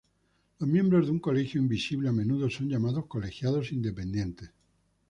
[0.57, 4.49] Los miembros de un colegio invisible a menudo son llamados colegiados independientes.